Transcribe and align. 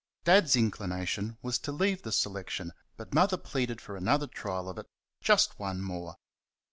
Dad's 0.23 0.55
inclination 0.55 1.37
was 1.43 1.59
to 1.59 1.71
leave 1.71 2.01
the 2.01 2.11
selection, 2.11 2.71
but 2.97 3.13
Mother 3.13 3.37
pleaded 3.37 3.79
for 3.79 3.95
another 3.95 4.25
trial 4.25 4.67
of 4.67 4.79
it 4.79 4.87
just 5.21 5.59
one 5.59 5.79
more. 5.79 6.15